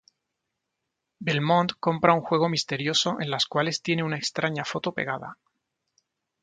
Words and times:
Belmont 1.19 1.73
compra 1.79 2.15
un 2.15 2.21
juego 2.21 2.49
misterioso 2.49 3.17
en 3.21 3.29
las 3.29 3.45
cuales 3.45 3.83
tiene 3.83 4.01
una 4.01 4.17
extraña 4.17 4.65
foto 4.65 4.93
pegada. 4.93 5.37